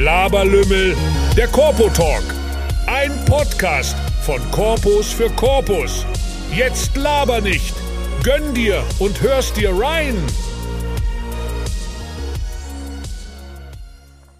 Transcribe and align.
Laberlümmel, 0.00 0.96
der 1.36 1.46
Corpo 1.48 1.90
Talk. 1.90 2.22
Ein 2.86 3.22
Podcast 3.26 3.94
von 4.22 4.40
Corpus 4.50 5.12
für 5.12 5.28
Corpus. 5.28 6.06
Jetzt 6.50 6.96
laber 6.96 7.42
nicht. 7.42 7.74
Gönn 8.22 8.54
dir 8.54 8.82
und 8.98 9.20
hörst 9.20 9.58
dir 9.58 9.78
rein. 9.78 10.16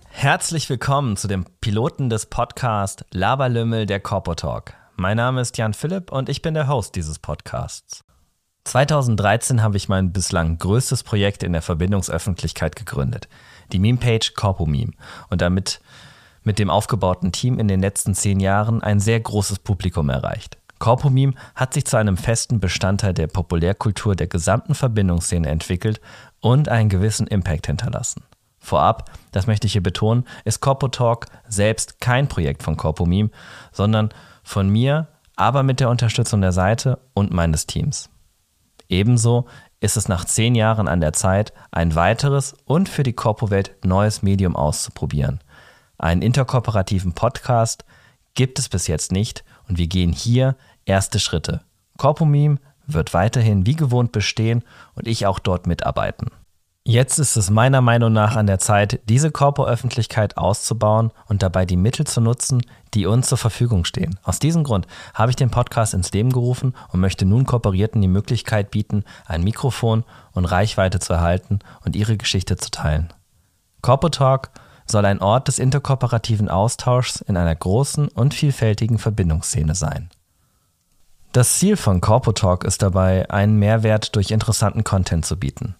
Herzlich 0.08 0.70
willkommen 0.70 1.18
zu 1.18 1.28
dem 1.28 1.44
Piloten 1.60 2.08
des 2.08 2.24
Podcasts 2.24 3.04
Laberlümmel 3.10 3.84
der 3.84 4.00
Corpo 4.00 4.34
Talk. 4.34 4.72
Mein 4.96 5.18
Name 5.18 5.42
ist 5.42 5.58
Jan 5.58 5.74
Philipp 5.74 6.10
und 6.10 6.30
ich 6.30 6.40
bin 6.40 6.54
der 6.54 6.68
Host 6.68 6.94
dieses 6.94 7.18
Podcasts. 7.18 8.02
2013 8.64 9.62
habe 9.62 9.76
ich 9.76 9.88
mein 9.88 10.12
bislang 10.12 10.58
größtes 10.58 11.02
Projekt 11.02 11.42
in 11.42 11.52
der 11.52 11.62
Verbindungsöffentlichkeit 11.62 12.76
gegründet, 12.76 13.28
die 13.72 13.78
Meme-Page 13.78 14.34
CorpoMeme 14.34 14.92
und 15.28 15.40
damit 15.40 15.80
mit 16.42 16.58
dem 16.58 16.70
aufgebauten 16.70 17.32
Team 17.32 17.58
in 17.58 17.68
den 17.68 17.80
letzten 17.80 18.14
zehn 18.14 18.40
Jahren 18.40 18.82
ein 18.82 19.00
sehr 19.00 19.20
großes 19.20 19.60
Publikum 19.60 20.08
erreicht. 20.08 20.58
CorpoMeme 20.78 21.34
hat 21.54 21.74
sich 21.74 21.84
zu 21.84 21.98
einem 21.98 22.16
festen 22.16 22.58
Bestandteil 22.58 23.12
der 23.12 23.26
Populärkultur 23.26 24.16
der 24.16 24.26
gesamten 24.26 24.74
Verbindungsszene 24.74 25.48
entwickelt 25.48 26.00
und 26.40 26.68
einen 26.68 26.88
gewissen 26.88 27.26
Impact 27.26 27.66
hinterlassen. 27.66 28.24
Vorab, 28.58 29.10
das 29.32 29.46
möchte 29.46 29.66
ich 29.66 29.72
hier 29.72 29.82
betonen, 29.82 30.24
ist 30.44 30.60
Corpo 30.60 30.88
Talk 30.88 31.26
selbst 31.48 32.00
kein 32.00 32.28
Projekt 32.28 32.62
von 32.62 32.76
CorpoMeme, 32.76 33.30
sondern 33.72 34.10
von 34.42 34.68
mir, 34.68 35.08
aber 35.36 35.62
mit 35.62 35.80
der 35.80 35.90
Unterstützung 35.90 36.40
der 36.40 36.52
Seite 36.52 36.98
und 37.14 37.32
meines 37.32 37.66
Teams. 37.66 38.10
Ebenso 38.90 39.46
ist 39.78 39.96
es 39.96 40.08
nach 40.08 40.24
zehn 40.24 40.54
Jahren 40.54 40.88
an 40.88 41.00
der 41.00 41.12
Zeit, 41.12 41.54
ein 41.70 41.94
weiteres 41.94 42.54
und 42.64 42.88
für 42.88 43.04
die 43.04 43.12
Corpo-Welt 43.14 43.76
neues 43.84 44.22
Medium 44.22 44.56
auszuprobieren. 44.56 45.40
Einen 45.96 46.22
interkooperativen 46.22 47.12
Podcast 47.12 47.84
gibt 48.34 48.58
es 48.58 48.68
bis 48.68 48.88
jetzt 48.88 49.12
nicht 49.12 49.44
und 49.68 49.78
wir 49.78 49.86
gehen 49.86 50.12
hier 50.12 50.56
erste 50.84 51.20
Schritte. 51.20 51.62
Corpomeme 51.98 52.58
wird 52.86 53.14
weiterhin 53.14 53.64
wie 53.64 53.76
gewohnt 53.76 54.10
bestehen 54.10 54.64
und 54.94 55.06
ich 55.06 55.24
auch 55.26 55.38
dort 55.38 55.66
mitarbeiten. 55.66 56.30
Jetzt 56.86 57.18
ist 57.18 57.36
es 57.36 57.50
meiner 57.50 57.82
Meinung 57.82 58.10
nach 58.14 58.36
an 58.36 58.46
der 58.46 58.58
Zeit, 58.58 59.00
diese 59.04 59.30
Korpo-Öffentlichkeit 59.30 60.38
auszubauen 60.38 61.12
und 61.28 61.42
dabei 61.42 61.66
die 61.66 61.76
Mittel 61.76 62.06
zu 62.06 62.22
nutzen, 62.22 62.62
die 62.94 63.04
uns 63.04 63.28
zur 63.28 63.36
Verfügung 63.36 63.84
stehen. 63.84 64.18
Aus 64.22 64.38
diesem 64.38 64.64
Grund 64.64 64.86
habe 65.12 65.30
ich 65.30 65.36
den 65.36 65.50
Podcast 65.50 65.92
ins 65.92 66.10
Leben 66.12 66.32
gerufen 66.32 66.74
und 66.90 67.00
möchte 67.00 67.26
nun 67.26 67.44
Kooperierten 67.44 68.00
die 68.00 68.08
Möglichkeit 68.08 68.70
bieten, 68.70 69.04
ein 69.26 69.44
Mikrofon 69.44 70.04
und 70.32 70.46
Reichweite 70.46 71.00
zu 71.00 71.12
erhalten 71.12 71.58
und 71.84 71.96
ihre 71.96 72.16
Geschichte 72.16 72.56
zu 72.56 72.70
teilen. 72.70 73.12
Corpo 73.82 74.08
Talk 74.08 74.48
soll 74.86 75.04
ein 75.04 75.20
Ort 75.20 75.48
des 75.48 75.58
interkooperativen 75.58 76.48
Austauschs 76.48 77.20
in 77.20 77.36
einer 77.36 77.54
großen 77.54 78.08
und 78.08 78.32
vielfältigen 78.32 78.98
Verbindungsszene 78.98 79.74
sein. 79.74 80.08
Das 81.32 81.58
Ziel 81.58 81.76
von 81.76 82.00
Corpo 82.00 82.32
Talk 82.32 82.64
ist 82.64 82.80
dabei, 82.80 83.30
einen 83.30 83.58
Mehrwert 83.58 84.16
durch 84.16 84.30
interessanten 84.30 84.82
Content 84.82 85.26
zu 85.26 85.38
bieten 85.38 85.76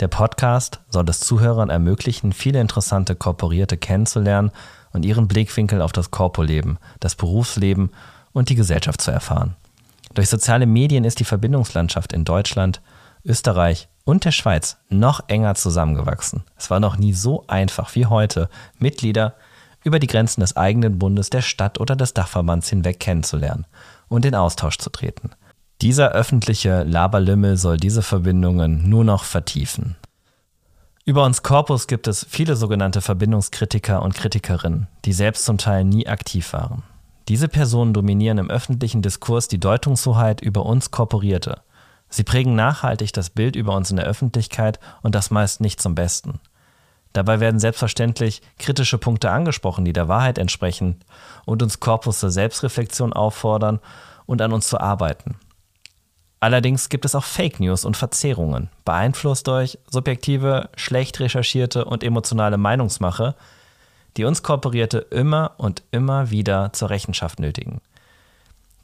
der 0.00 0.08
Podcast 0.08 0.80
soll 0.88 1.08
es 1.08 1.20
Zuhörern 1.20 1.70
ermöglichen, 1.70 2.32
viele 2.32 2.60
interessante 2.60 3.14
Korporierte 3.14 3.76
kennenzulernen 3.76 4.50
und 4.92 5.04
ihren 5.04 5.28
Blickwinkel 5.28 5.80
auf 5.80 5.92
das 5.92 6.10
Korpoleben, 6.10 6.78
das 7.00 7.14
Berufsleben 7.14 7.90
und 8.32 8.48
die 8.48 8.56
Gesellschaft 8.56 9.00
zu 9.00 9.10
erfahren. 9.10 9.54
Durch 10.14 10.28
soziale 10.28 10.66
Medien 10.66 11.04
ist 11.04 11.20
die 11.20 11.24
Verbindungslandschaft 11.24 12.12
in 12.12 12.24
Deutschland, 12.24 12.80
Österreich 13.24 13.88
und 14.04 14.24
der 14.24 14.32
Schweiz 14.32 14.76
noch 14.88 15.28
enger 15.28 15.54
zusammengewachsen. 15.54 16.44
Es 16.56 16.70
war 16.70 16.80
noch 16.80 16.96
nie 16.96 17.12
so 17.12 17.44
einfach 17.46 17.94
wie 17.94 18.06
heute, 18.06 18.48
Mitglieder 18.78 19.34
über 19.82 19.98
die 19.98 20.06
Grenzen 20.06 20.40
des 20.40 20.56
eigenen 20.56 20.98
Bundes, 20.98 21.30
der 21.30 21.42
Stadt 21.42 21.78
oder 21.80 21.96
des 21.96 22.14
Dachverbands 22.14 22.68
hinweg 22.68 23.00
kennenzulernen 23.00 23.66
und 24.08 24.24
in 24.24 24.34
Austausch 24.34 24.78
zu 24.78 24.90
treten. 24.90 25.30
Dieser 25.82 26.12
öffentliche 26.12 26.84
Laberlümmel 26.84 27.56
soll 27.56 27.76
diese 27.76 28.02
Verbindungen 28.02 28.88
nur 28.88 29.04
noch 29.04 29.24
vertiefen. 29.24 29.96
Über 31.04 31.24
uns 31.24 31.42
Corpus 31.42 31.86
gibt 31.86 32.08
es 32.08 32.24
viele 32.28 32.56
sogenannte 32.56 33.02
Verbindungskritiker 33.02 34.00
und 34.00 34.14
Kritikerinnen, 34.14 34.86
die 35.04 35.12
selbst 35.12 35.44
zum 35.44 35.58
Teil 35.58 35.84
nie 35.84 36.06
aktiv 36.06 36.52
waren. 36.54 36.82
Diese 37.28 37.48
Personen 37.48 37.92
dominieren 37.92 38.38
im 38.38 38.50
öffentlichen 38.50 39.02
Diskurs 39.02 39.48
die 39.48 39.60
Deutungshoheit 39.60 40.40
über 40.40 40.64
uns 40.64 40.90
Korporierte. 40.90 41.60
Sie 42.08 42.24
prägen 42.24 42.54
nachhaltig 42.54 43.12
das 43.12 43.30
Bild 43.30 43.56
über 43.56 43.74
uns 43.74 43.90
in 43.90 43.96
der 43.96 44.06
Öffentlichkeit 44.06 44.78
und 45.02 45.14
das 45.14 45.30
meist 45.30 45.60
nicht 45.60 45.82
zum 45.82 45.94
Besten. 45.94 46.40
Dabei 47.12 47.40
werden 47.40 47.60
selbstverständlich 47.60 48.42
kritische 48.58 48.98
Punkte 48.98 49.30
angesprochen, 49.30 49.84
die 49.84 49.92
der 49.92 50.08
Wahrheit 50.08 50.38
entsprechen 50.38 51.00
und 51.44 51.62
uns 51.62 51.80
Korpus 51.80 52.20
zur 52.20 52.30
Selbstreflexion 52.30 53.12
auffordern 53.12 53.80
und 54.26 54.42
an 54.42 54.52
uns 54.52 54.68
zu 54.68 54.80
arbeiten. 54.80 55.36
Allerdings 56.44 56.90
gibt 56.90 57.06
es 57.06 57.14
auch 57.14 57.24
Fake 57.24 57.58
News 57.58 57.86
und 57.86 57.96
Verzerrungen, 57.96 58.68
beeinflusst 58.84 59.46
durch 59.46 59.78
subjektive, 59.90 60.68
schlecht 60.76 61.18
recherchierte 61.18 61.86
und 61.86 62.04
emotionale 62.04 62.58
Meinungsmache, 62.58 63.34
die 64.18 64.26
uns 64.26 64.42
Kooperierte 64.42 64.98
immer 64.98 65.52
und 65.56 65.82
immer 65.90 66.30
wieder 66.30 66.70
zur 66.74 66.90
Rechenschaft 66.90 67.40
nötigen. 67.40 67.80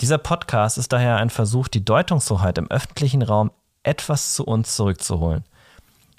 Dieser 0.00 0.16
Podcast 0.16 0.78
ist 0.78 0.90
daher 0.94 1.18
ein 1.18 1.28
Versuch, 1.28 1.68
die 1.68 1.84
Deutungshoheit 1.84 2.56
im 2.56 2.70
öffentlichen 2.70 3.20
Raum 3.20 3.50
etwas 3.82 4.34
zu 4.34 4.46
uns 4.46 4.74
zurückzuholen. 4.74 5.44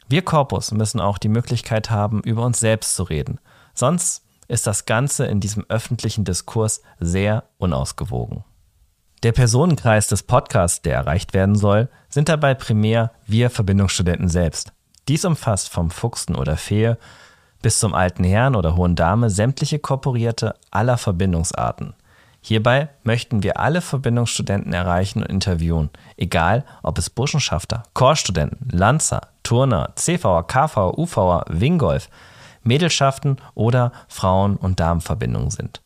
Wir 0.08 0.22
Korpus 0.22 0.72
müssen 0.72 1.00
auch 1.00 1.18
die 1.18 1.28
Möglichkeit 1.28 1.90
haben, 1.90 2.22
über 2.22 2.46
uns 2.46 2.60
selbst 2.60 2.96
zu 2.96 3.02
reden. 3.02 3.40
Sonst 3.74 4.24
ist 4.48 4.68
das 4.68 4.86
Ganze 4.86 5.26
in 5.26 5.40
diesem 5.40 5.66
öffentlichen 5.70 6.24
Diskurs 6.24 6.84
sehr 7.00 7.46
unausgewogen. 7.58 8.44
Der 9.24 9.34
Personenkreis 9.34 10.08
des 10.08 10.24
Podcasts, 10.24 10.82
der 10.82 10.96
erreicht 10.96 11.36
werden 11.36 11.56
soll, 11.56 11.90
sind 12.10 12.28
dabei 12.28 12.56
primär 12.56 13.12
wir 13.28 13.52
Verbindungsstudenten 13.52 14.30
selbst. 14.30 14.74
Dies 15.08 15.26
umfasst 15.26 15.70
vom 15.70 15.92
Fuchsen 15.92 16.36
oder 16.36 16.58
Fee 16.58 16.96
bis 17.62 17.78
zum 17.78 17.94
alten 17.94 18.24
Herrn 18.24 18.56
oder 18.56 18.76
hohen 18.76 18.96
Dame 18.96 19.30
sämtliche 19.30 19.78
Korporierte 19.78 20.56
aller 20.72 20.98
Verbindungsarten. 20.98 21.94
Hierbei 22.42 22.90
möchten 23.04 23.44
wir 23.44 23.60
alle 23.60 23.82
Verbindungsstudenten 23.82 24.74
erreichen 24.74 25.22
und 25.22 25.30
interviewen, 25.30 25.92
egal 26.18 26.66
ob 26.82 26.98
es 26.98 27.12
Burschenschafter, 27.12 27.84
Chorstudenten, 27.94 28.70
Lanzer, 28.72 29.22
Turner, 29.44 29.92
CVer, 29.96 30.48
KVer, 30.48 30.98
UVer, 30.98 31.46
Wingolf, 31.48 32.10
Mädelschaften 32.64 33.38
oder 33.54 33.92
Frauen- 34.08 34.56
und 34.56 34.80
Damenverbindungen 34.80 35.52
sind. 35.52 35.82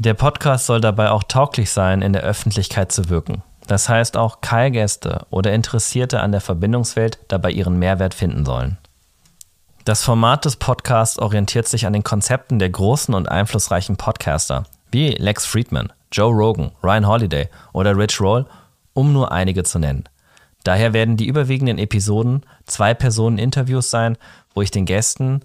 Der 0.00 0.14
Podcast 0.14 0.64
soll 0.64 0.80
dabei 0.80 1.10
auch 1.10 1.24
tauglich 1.24 1.70
sein, 1.70 2.00
in 2.00 2.14
der 2.14 2.22
Öffentlichkeit 2.22 2.90
zu 2.90 3.10
wirken. 3.10 3.42
Das 3.66 3.90
heißt 3.90 4.16
auch 4.16 4.40
Keilgäste 4.40 5.26
oder 5.28 5.52
Interessierte 5.52 6.20
an 6.20 6.32
der 6.32 6.40
Verbindungswelt 6.40 7.18
dabei 7.28 7.50
ihren 7.50 7.78
Mehrwert 7.78 8.14
finden 8.14 8.46
sollen. 8.46 8.78
Das 9.84 10.02
Format 10.02 10.46
des 10.46 10.56
Podcasts 10.56 11.18
orientiert 11.18 11.68
sich 11.68 11.84
an 11.84 11.92
den 11.92 12.02
Konzepten 12.02 12.58
der 12.58 12.70
großen 12.70 13.12
und 13.12 13.28
einflussreichen 13.28 13.98
Podcaster 13.98 14.64
wie 14.90 15.10
Lex 15.10 15.44
Friedman, 15.44 15.92
Joe 16.10 16.32
Rogan, 16.32 16.70
Ryan 16.82 17.06
Holiday 17.06 17.50
oder 17.74 17.94
Rich 17.94 18.22
Roll, 18.22 18.46
um 18.94 19.12
nur 19.12 19.32
einige 19.32 19.64
zu 19.64 19.78
nennen. 19.78 20.04
Daher 20.64 20.94
werden 20.94 21.18
die 21.18 21.26
überwiegenden 21.26 21.76
Episoden 21.76 22.46
zwei 22.64 22.94
Personen 22.94 23.36
Interviews 23.36 23.90
sein, 23.90 24.16
wo 24.54 24.62
ich 24.62 24.70
den 24.70 24.86
Gästen 24.86 25.42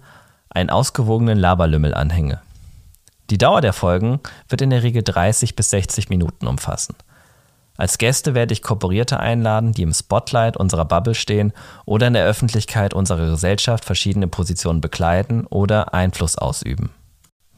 einen 0.48 0.70
ausgewogenen 0.70 1.36
Laberlümmel 1.36 1.92
anhänge. 1.92 2.40
Die 3.30 3.38
Dauer 3.38 3.60
der 3.60 3.72
Folgen 3.72 4.20
wird 4.48 4.62
in 4.62 4.70
der 4.70 4.82
Regel 4.82 5.02
30 5.02 5.56
bis 5.56 5.70
60 5.70 6.08
Minuten 6.08 6.46
umfassen. 6.46 6.94
Als 7.76 7.98
Gäste 7.98 8.34
werde 8.34 8.54
ich 8.54 8.62
Kooperierte 8.62 9.20
einladen, 9.20 9.72
die 9.72 9.82
im 9.82 9.92
Spotlight 9.92 10.56
unserer 10.56 10.84
Bubble 10.84 11.14
stehen 11.14 11.52
oder 11.84 12.06
in 12.06 12.14
der 12.14 12.24
Öffentlichkeit 12.24 12.94
unserer 12.94 13.28
Gesellschaft 13.28 13.84
verschiedene 13.84 14.28
Positionen 14.28 14.80
bekleiden 14.80 15.46
oder 15.46 15.92
Einfluss 15.92 16.38
ausüben. 16.38 16.90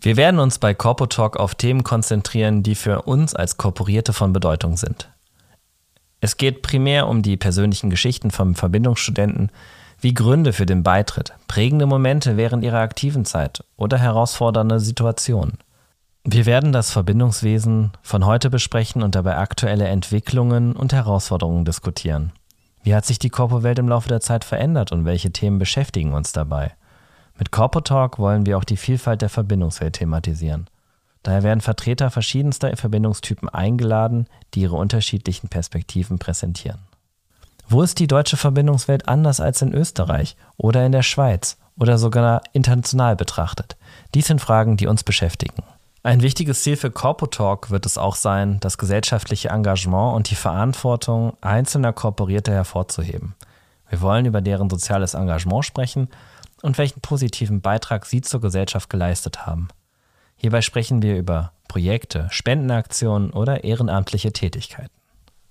Wir 0.01 0.17
werden 0.17 0.41
uns 0.41 0.59
bei 0.59 0.75
Corpo 0.75 1.07
Talk 1.07 1.37
auf 1.37 1.55
Themen 1.55 1.85
konzentrieren, 1.85 2.63
die 2.63 2.75
für 2.75 3.03
uns 3.03 3.35
als 3.35 3.57
Kooperierte 3.57 4.13
von 4.13 4.33
Bedeutung 4.33 4.77
sind. 4.77 5.09
Es 6.21 6.37
geht 6.37 6.63
primär 6.63 7.07
um 7.07 7.23
die 7.23 7.37
persönlichen 7.37 7.91
Geschichten 7.91 8.31
von 8.31 8.55
Verbindungsstudenten, 8.55 9.51
wie 10.01 10.15
Gründe 10.15 10.53
für 10.53 10.67
den 10.67 10.83
Beitritt, 10.83 11.33
prägende 11.49 11.87
Momente 11.87 12.37
während 12.37 12.65
ihrer 12.65 12.81
aktiven 12.81 13.25
Zeit 13.25 13.65
oder 13.77 13.99
herausfordernde 13.99 14.81
Situationen. 14.81 15.59
Wir 16.25 16.47
werden 16.47 16.73
das 16.73 16.91
Verbindungswesen 16.91 17.93
von 18.03 18.27
heute 18.27 18.51
besprechen 18.51 19.03
und 19.03 19.15
dabei 19.15 19.37
aktuelle 19.37 19.89
Entwicklungen 19.89 20.77
und 20.77 20.93
Herausforderungen 20.93 21.65
diskutieren. 21.65 22.33
Wie 22.83 22.95
hat 22.95 23.07
sich 23.07 23.19
die 23.19 23.31
Corpo-Welt 23.31 23.79
im 23.79 23.89
Laufe 23.89 24.09
der 24.09 24.21
Zeit 24.21 24.45
verändert 24.45 24.93
und 24.93 25.05
welche 25.05 25.33
Themen 25.33 25.59
beschäftigen 25.59 26.13
uns 26.13 26.33
dabei? 26.33 26.73
Mit 27.39 27.51
Corpo 27.51 27.81
Talk 27.81 28.19
wollen 28.19 28.47
wir 28.47 28.59
auch 28.59 28.65
die 28.65 28.77
Vielfalt 28.77 29.23
der 29.23 29.29
Verbindungswelt 29.29 29.95
thematisieren. 29.95 30.69
Daher 31.23 31.43
werden 31.43 31.61
Vertreter 31.61 32.11
verschiedenster 32.11 32.77
Verbindungstypen 32.77 33.49
eingeladen, 33.49 34.27
die 34.55 34.63
ihre 34.63 34.77
unterschiedlichen 34.77 35.49
Perspektiven 35.49 36.19
präsentieren. 36.19 36.88
Wo 37.71 37.83
ist 37.83 37.99
die 37.99 38.07
deutsche 38.07 38.39
Verbindungswelt 38.39 39.09
anders 39.09 39.41
als 39.41 39.61
in 39.61 39.75
Österreich 39.75 40.37
oder 40.57 40.87
in 40.87 40.93
der 40.93 41.03
Schweiz 41.03 41.59
oder 41.79 41.99
sogar 41.99 42.41
international 42.55 43.15
betrachtet? 43.15 43.77
Dies 44.15 44.27
sind 44.27 44.41
Fragen, 44.41 44.79
die 44.79 44.87
uns 44.87 45.05
beschäftigen. 45.05 45.63
Ein 46.03 46.23
wichtiges 46.23 46.63
Ziel 46.63 46.79
für 46.79 46.91
Corpotalk 46.91 47.69
wird 47.71 47.85
es 47.85 47.99
auch 47.99 48.15
sein, 48.15 48.59
das 48.61 48.79
gesellschaftliche 48.79 49.51
Engagement 49.51 50.17
und 50.17 50.31
die 50.31 50.35
Verantwortung 50.35 51.37
einzelner 51.43 51.93
Korporierter 51.93 52.53
hervorzuheben. 52.53 53.35
Wir 53.91 54.01
wollen 54.01 54.25
über 54.25 54.41
deren 54.41 54.71
soziales 54.71 55.13
Engagement 55.13 55.67
sprechen 55.67 56.09
und 56.63 56.79
welchen 56.79 57.03
positiven 57.03 57.61
Beitrag 57.61 58.07
sie 58.07 58.23
zur 58.23 58.41
Gesellschaft 58.41 58.89
geleistet 58.89 59.45
haben. 59.45 59.69
Hierbei 60.37 60.63
sprechen 60.63 61.03
wir 61.03 61.19
über 61.19 61.53
Projekte, 61.69 62.29
Spendenaktionen 62.31 63.31
oder 63.31 63.65
ehrenamtliche 63.65 64.33
Tätigkeiten. 64.33 64.98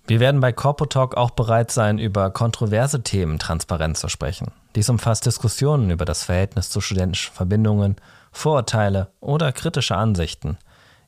Wir 0.08 0.22
werden 0.22 0.40
bei 0.40 0.54
Corpotalk 0.54 1.18
auch 1.18 1.32
bereit 1.32 1.70
sein, 1.70 2.00
über 2.00 2.30
kontroverse 2.30 3.04
Themen 3.04 3.40
transparent 3.40 3.98
zu 3.98 4.08
sprechen. 4.08 4.52
Dies 4.74 4.88
umfasst 4.88 5.26
Diskussionen 5.26 5.90
über 5.90 6.06
das 6.06 6.24
Verhältnis 6.24 6.70
zu 6.70 6.80
studentischen 6.80 7.34
Verbindungen, 7.34 7.98
Vorurteile 8.32 9.12
oder 9.20 9.52
kritische 9.52 9.98
Ansichten. 9.98 10.58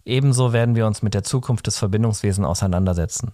Ebenso 0.03 0.51
werden 0.51 0.75
wir 0.75 0.85
uns 0.85 1.01
mit 1.01 1.13
der 1.13 1.23
Zukunft 1.23 1.67
des 1.67 1.77
Verbindungswesens 1.77 2.45
auseinandersetzen. 2.45 3.31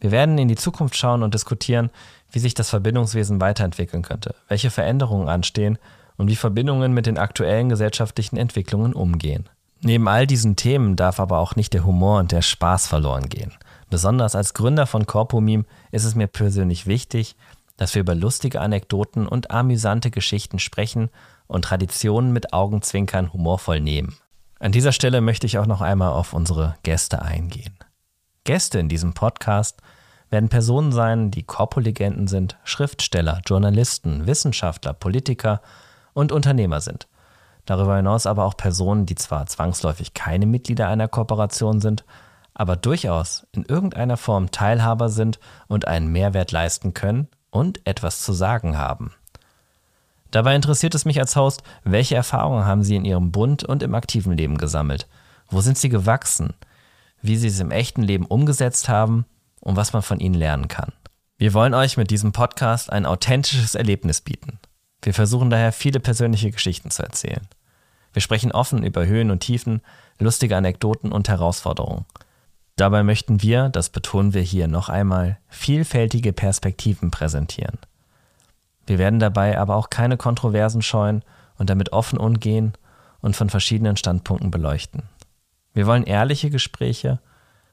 Wir 0.00 0.10
werden 0.10 0.36
in 0.36 0.48
die 0.48 0.56
Zukunft 0.56 0.96
schauen 0.96 1.22
und 1.22 1.32
diskutieren, 1.32 1.90
wie 2.32 2.40
sich 2.40 2.54
das 2.54 2.68
Verbindungswesen 2.70 3.40
weiterentwickeln 3.40 4.02
könnte, 4.02 4.34
welche 4.48 4.70
Veränderungen 4.70 5.28
anstehen 5.28 5.78
und 6.16 6.28
wie 6.28 6.36
Verbindungen 6.36 6.92
mit 6.92 7.06
den 7.06 7.18
aktuellen 7.18 7.68
gesellschaftlichen 7.68 8.36
Entwicklungen 8.36 8.94
umgehen. 8.94 9.48
Neben 9.80 10.08
all 10.08 10.26
diesen 10.26 10.56
Themen 10.56 10.96
darf 10.96 11.20
aber 11.20 11.38
auch 11.38 11.54
nicht 11.54 11.72
der 11.72 11.84
Humor 11.84 12.18
und 12.18 12.32
der 12.32 12.42
Spaß 12.42 12.88
verloren 12.88 13.28
gehen. 13.28 13.52
Besonders 13.90 14.34
als 14.34 14.54
Gründer 14.54 14.86
von 14.86 15.06
Corpomeme 15.06 15.64
ist 15.90 16.04
es 16.04 16.14
mir 16.14 16.26
persönlich 16.26 16.86
wichtig, 16.86 17.36
dass 17.76 17.94
wir 17.94 18.00
über 18.00 18.14
lustige 18.14 18.60
Anekdoten 18.60 19.28
und 19.28 19.50
amüsante 19.50 20.10
Geschichten 20.10 20.58
sprechen 20.58 21.10
und 21.46 21.64
Traditionen 21.64 22.32
mit 22.32 22.52
Augenzwinkern 22.52 23.32
humorvoll 23.32 23.80
nehmen. 23.80 24.16
An 24.58 24.72
dieser 24.72 24.92
Stelle 24.92 25.20
möchte 25.20 25.46
ich 25.46 25.58
auch 25.58 25.66
noch 25.66 25.82
einmal 25.82 26.12
auf 26.12 26.32
unsere 26.32 26.76
Gäste 26.82 27.22
eingehen. 27.22 27.76
Gäste 28.44 28.78
in 28.78 28.88
diesem 28.88 29.12
Podcast 29.12 29.82
werden 30.30 30.48
Personen 30.48 30.92
sein, 30.92 31.30
die 31.30 31.42
Korpolegenden 31.42 32.26
sind, 32.26 32.56
Schriftsteller, 32.64 33.40
Journalisten, 33.46 34.26
Wissenschaftler, 34.26 34.92
Politiker 34.92 35.60
und 36.14 36.32
Unternehmer 36.32 36.80
sind. 36.80 37.06
Darüber 37.66 37.96
hinaus 37.96 38.26
aber 38.26 38.44
auch 38.44 38.56
Personen, 38.56 39.06
die 39.06 39.16
zwar 39.16 39.46
zwangsläufig 39.46 40.14
keine 40.14 40.46
Mitglieder 40.46 40.88
einer 40.88 41.08
Kooperation 41.08 41.80
sind, 41.80 42.04
aber 42.58 42.74
durchaus 42.74 43.46
in 43.52 43.66
irgendeiner 43.66 44.16
Form 44.16 44.50
Teilhaber 44.50 45.10
sind 45.10 45.38
und 45.68 45.86
einen 45.86 46.08
Mehrwert 46.08 46.52
leisten 46.52 46.94
können 46.94 47.28
und 47.50 47.86
etwas 47.86 48.22
zu 48.22 48.32
sagen 48.32 48.78
haben. 48.78 49.12
Dabei 50.30 50.56
interessiert 50.56 50.94
es 50.94 51.04
mich 51.04 51.20
als 51.20 51.36
Host, 51.36 51.62
welche 51.84 52.16
Erfahrungen 52.16 52.64
haben 52.64 52.82
Sie 52.82 52.96
in 52.96 53.04
Ihrem 53.04 53.30
Bund 53.30 53.62
und 53.62 53.82
im 53.82 53.94
aktiven 53.94 54.32
Leben 54.32 54.56
gesammelt? 54.56 55.06
Wo 55.48 55.60
sind 55.60 55.76
Sie 55.76 55.90
gewachsen? 55.90 56.54
Wie 57.20 57.36
Sie 57.36 57.48
es 57.48 57.60
im 57.60 57.70
echten 57.70 58.02
Leben 58.02 58.24
umgesetzt 58.24 58.88
haben 58.88 59.26
und 59.60 59.76
was 59.76 59.92
man 59.92 60.02
von 60.02 60.18
Ihnen 60.18 60.34
lernen 60.34 60.68
kann. 60.68 60.92
Wir 61.36 61.52
wollen 61.52 61.74
euch 61.74 61.98
mit 61.98 62.10
diesem 62.10 62.32
Podcast 62.32 62.90
ein 62.90 63.04
authentisches 63.04 63.74
Erlebnis 63.74 64.22
bieten. 64.22 64.58
Wir 65.02 65.12
versuchen 65.12 65.50
daher 65.50 65.72
viele 65.72 66.00
persönliche 66.00 66.50
Geschichten 66.50 66.90
zu 66.90 67.02
erzählen. 67.02 67.46
Wir 68.14 68.22
sprechen 68.22 68.50
offen 68.50 68.82
über 68.82 69.04
Höhen 69.04 69.30
und 69.30 69.40
Tiefen, 69.40 69.82
lustige 70.18 70.56
Anekdoten 70.56 71.12
und 71.12 71.28
Herausforderungen. 71.28 72.06
Dabei 72.76 73.02
möchten 73.02 73.40
wir, 73.40 73.70
das 73.70 73.88
betonen 73.88 74.34
wir 74.34 74.42
hier 74.42 74.68
noch 74.68 74.90
einmal, 74.90 75.38
vielfältige 75.48 76.34
Perspektiven 76.34 77.10
präsentieren. 77.10 77.78
Wir 78.86 78.98
werden 78.98 79.18
dabei 79.18 79.58
aber 79.58 79.76
auch 79.76 79.88
keine 79.88 80.18
Kontroversen 80.18 80.82
scheuen 80.82 81.24
und 81.56 81.70
damit 81.70 81.92
offen 81.92 82.18
umgehen 82.18 82.74
und 83.20 83.34
von 83.34 83.48
verschiedenen 83.48 83.96
Standpunkten 83.96 84.50
beleuchten. 84.50 85.04
Wir 85.72 85.86
wollen 85.86 86.04
ehrliche 86.04 86.50
Gespräche, 86.50 87.18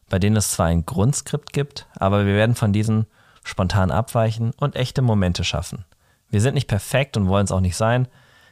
bei 0.09 0.19
denen 0.19 0.38
es 0.38 0.51
zwar 0.53 0.67
ein 0.67 0.85
Grundskript 0.85 1.51
gibt, 1.51 1.85
aber 1.95 2.25
wir 2.25 2.35
werden 2.35 2.56
von 2.56 2.71
diesen 2.71 3.06
spontan 3.44 3.91
abweichen 3.91 4.51
und 4.57 4.77
echte 4.77 5.01
Momente 5.01 5.44
schaffen. 5.44 5.83
Wir 6.29 6.39
sind 6.39 6.53
nicht 6.53 6.67
perfekt 6.67 7.17
und 7.17 7.27
wollen 7.27 7.45
es 7.45 7.51
auch 7.51 7.59
nicht 7.59 7.75
sein. 7.75 8.07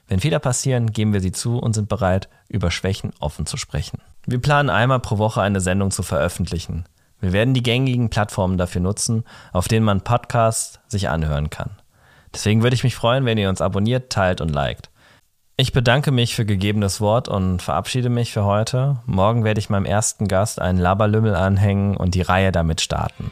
Wenn 0.08 0.20
Fehler 0.20 0.40
passieren, 0.40 0.92
geben 0.92 1.14
wir 1.14 1.22
sie 1.22 1.32
zu 1.32 1.58
und 1.58 1.74
sind 1.74 1.88
bereit, 1.88 2.28
über 2.50 2.72
Schwächen 2.72 3.14
offen 3.20 3.46
zu 3.46 3.56
sprechen. 3.56 4.02
Wir 4.26 4.42
planen 4.42 4.70
einmal 4.70 5.00
pro 5.00 5.18
Woche 5.18 5.42
eine 5.42 5.62
Sendung 5.62 5.92
zu 5.92 6.04
veröffentlichen. 6.04 6.86
Wir 7.20 7.34
werden 7.34 7.54
die 7.54 7.64
gängigen 7.64 8.10
Plattformen 8.10 8.58
dafür 8.58 8.82
nutzen, 8.82 9.24
auf 9.54 9.68
denen 9.68 9.86
man 9.86 10.02
Podcasts 10.02 10.80
sich 10.88 11.10
anhören 11.10 11.50
kann. 11.50 11.72
Deswegen 12.34 12.64
würde 12.64 12.76
ich 12.76 12.84
mich 12.84 12.96
freuen, 12.96 13.26
wenn 13.26 13.38
ihr 13.38 13.50
uns 13.50 13.62
abonniert, 13.62 14.12
teilt 14.12 14.42
und 14.42 14.50
liked. 14.50 14.90
Ich 15.58 15.74
bedanke 15.74 16.12
mich 16.12 16.36
für 16.36 16.46
gegebenes 16.46 17.02
Wort 17.02 17.28
und 17.28 17.62
verabschiede 17.62 18.10
mich 18.10 18.32
für 18.32 18.46
heute. 18.46 18.98
Morgen 19.06 19.44
werde 19.44 19.60
ich 19.60 19.70
meinem 19.70 19.86
ersten 19.86 20.28
Gast 20.28 20.60
einen 20.60 20.80
Laberlümmel 20.80 21.36
anhängen 21.36 21.98
und 21.98 22.16
die 22.16 22.22
Reihe 22.22 22.52
damit 22.52 22.82
starten. 22.82 23.32